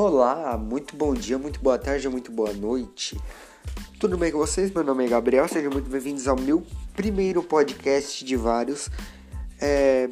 Olá, 0.00 0.56
muito 0.56 0.94
bom 0.94 1.12
dia, 1.12 1.36
muito 1.36 1.58
boa 1.58 1.76
tarde, 1.76 2.08
muito 2.08 2.30
boa 2.30 2.52
noite. 2.52 3.20
Tudo 3.98 4.16
bem 4.16 4.30
com 4.30 4.38
vocês? 4.38 4.70
Meu 4.70 4.84
nome 4.84 5.04
é 5.04 5.08
Gabriel, 5.08 5.48
sejam 5.48 5.72
muito 5.72 5.90
bem-vindos 5.90 6.28
ao 6.28 6.38
meu 6.38 6.64
primeiro 6.94 7.42
podcast 7.42 8.24
de 8.24 8.36
vários. 8.36 8.88
É... 9.60 10.08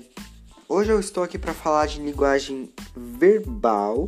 Hoje 0.68 0.91
eu 0.91 0.98
estou 0.98 1.22
aqui 1.22 1.38
para 1.38 1.54
falar 1.54 1.86
de 1.86 2.00
linguagem 2.00 2.68
verbal 2.96 4.07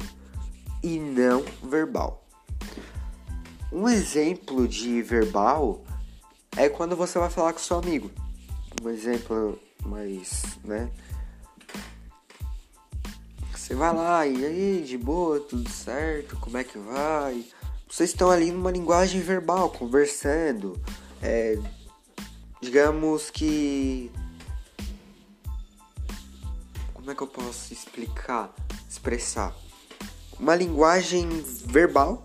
e 0.83 0.99
não 0.99 1.45
verbal. 1.63 2.27
Um 3.73 3.89
exemplo 3.89 4.67
de 4.67 5.01
verbal 5.01 5.85
é 6.57 6.69
quando 6.69 6.97
você 6.97 7.21
vai 7.21 7.31
falar 7.31 7.53
com 7.53 7.61
seu 7.61 7.79
amigo. 7.79 8.11
Um 8.83 8.89
exemplo 8.89 9.57
mais, 9.87 10.43
né? 10.65 10.91
Você 13.69 13.75
vai 13.75 13.95
lá, 13.95 14.27
e 14.27 14.47
aí, 14.47 14.83
de 14.83 14.97
boa, 14.97 15.41
tudo 15.41 15.69
certo? 15.69 16.39
Como 16.39 16.57
é 16.57 16.65
que 16.65 16.79
vai? 16.79 17.45
Vocês 17.87 18.09
estão 18.09 18.31
ali 18.31 18.51
numa 18.51 18.71
linguagem 18.71 19.21
verbal, 19.21 19.69
conversando. 19.69 20.81
É, 21.23 21.59
digamos 22.63 23.29
que. 23.29 24.11
Como 26.95 27.11
é 27.11 27.15
que 27.15 27.23
eu 27.23 27.27
posso 27.27 27.71
explicar? 27.71 28.55
Expressar? 28.89 29.55
Uma 30.41 30.55
linguagem 30.55 31.29
verbal 31.67 32.25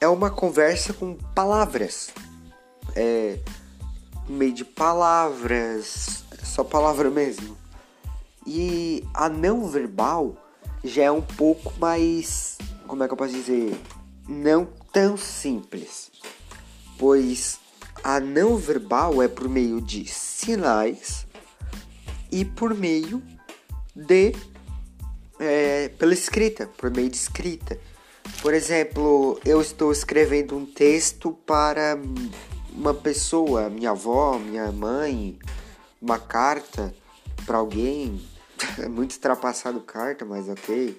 é 0.00 0.06
uma 0.06 0.30
conversa 0.30 0.92
com 0.92 1.16
palavras. 1.34 2.10
É. 2.94 3.40
Meio 4.28 4.52
de 4.52 4.64
palavras. 4.64 6.22
É 6.40 6.44
só 6.44 6.62
palavra 6.62 7.10
mesmo. 7.10 7.58
E 8.46 9.04
a 9.12 9.28
não 9.28 9.68
verbal 9.68 10.38
já 10.84 11.04
é 11.04 11.10
um 11.10 11.22
pouco 11.22 11.72
mais, 11.78 12.58
como 12.86 13.02
é 13.02 13.06
que 13.06 13.12
eu 13.12 13.16
posso 13.16 13.32
dizer, 13.32 13.78
não 14.28 14.66
tão 14.92 15.16
simples, 15.16 16.10
pois 16.98 17.58
a 18.02 18.20
não 18.20 18.56
verbal 18.56 19.22
é 19.22 19.28
por 19.28 19.48
meio 19.48 19.80
de 19.80 20.06
sinais 20.06 21.26
e 22.30 22.44
por 22.44 22.74
meio 22.74 23.22
de 23.94 24.34
é, 25.38 25.88
pela 25.98 26.14
escrita, 26.14 26.66
por 26.66 26.90
meio 26.90 27.10
de 27.10 27.16
escrita. 27.16 27.78
Por 28.40 28.54
exemplo, 28.54 29.40
eu 29.44 29.60
estou 29.60 29.92
escrevendo 29.92 30.56
um 30.56 30.64
texto 30.64 31.32
para 31.46 31.98
uma 32.72 32.94
pessoa, 32.94 33.68
minha 33.68 33.90
avó, 33.90 34.38
minha 34.38 34.70
mãe, 34.72 35.38
uma 36.00 36.18
carta 36.18 36.94
para 37.44 37.58
alguém, 37.58 38.20
é 38.78 38.88
muito 38.88 39.12
ultrapassado 39.12 39.80
carta, 39.80 40.24
mas 40.24 40.48
ok. 40.48 40.98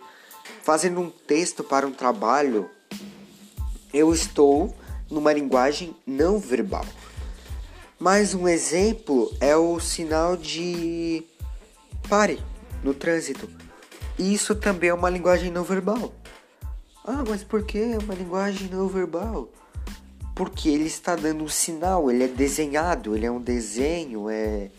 Fazendo 0.62 1.00
um 1.00 1.10
texto 1.10 1.64
para 1.64 1.88
um 1.88 1.92
trabalho, 1.92 2.70
eu 3.94 4.14
estou 4.14 4.76
numa 5.10 5.32
linguagem 5.32 5.96
não 6.06 6.40
verbal. 6.40 6.86
Mais 8.00 8.34
um 8.34 8.48
exemplo 8.48 9.32
é 9.40 9.56
o 9.56 9.80
sinal 9.80 10.36
de 10.36 11.24
pare 12.10 12.40
no 12.84 12.94
trânsito. 12.94 13.50
Isso 14.20 14.56
também 14.56 14.90
é 14.90 14.94
uma 14.94 15.10
linguagem 15.10 15.52
não 15.52 15.64
verbal. 15.64 16.14
Ah, 17.06 17.24
mas 17.28 17.44
por 17.44 17.64
que 17.64 17.78
é 17.78 17.98
uma 17.98 18.14
linguagem 18.14 18.70
não 18.70 18.88
verbal? 18.88 19.50
Porque 20.36 20.70
ele 20.70 20.86
está 20.86 21.16
dando 21.16 21.44
um 21.44 21.50
sinal, 21.50 22.10
ele 22.10 22.24
é 22.24 22.28
desenhado, 22.28 23.16
ele 23.16 23.26
é 23.26 23.32
um 23.32 23.42
desenho, 23.42 24.30
é 24.30 24.70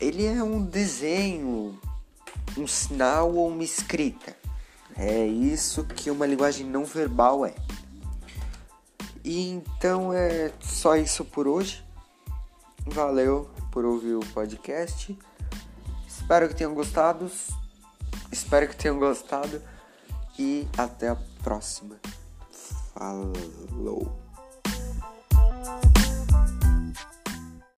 ele 0.00 0.24
é 0.24 0.42
um 0.42 0.64
desenho, 0.64 1.78
um 2.56 2.66
sinal 2.66 3.34
ou 3.34 3.48
uma 3.48 3.62
escrita. 3.62 4.34
É 4.96 5.26
isso 5.26 5.84
que 5.84 6.10
uma 6.10 6.26
linguagem 6.26 6.66
não 6.66 6.84
verbal 6.84 7.44
é. 7.44 7.54
E 9.22 9.50
então 9.50 10.12
é 10.12 10.52
só 10.60 10.96
isso 10.96 11.24
por 11.24 11.46
hoje. 11.46 11.84
Valeu 12.86 13.50
por 13.70 13.84
ouvir 13.84 14.14
o 14.14 14.20
podcast. 14.32 15.16
Espero 16.08 16.48
que 16.48 16.54
tenham 16.54 16.74
gostado. 16.74 17.30
Espero 18.32 18.68
que 18.68 18.76
tenham 18.76 18.98
gostado. 18.98 19.62
E 20.38 20.66
até 20.78 21.08
a 21.08 21.16
próxima. 21.42 21.96
Falou. 22.94 24.29